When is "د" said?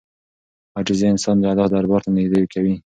1.39-1.43